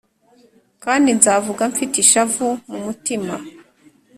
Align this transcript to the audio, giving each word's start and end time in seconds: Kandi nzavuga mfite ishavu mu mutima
Kandi 0.83 1.09
nzavuga 1.17 1.61
mfite 1.71 1.95
ishavu 2.03 2.47
mu 2.69 2.77
mutima 2.85 3.33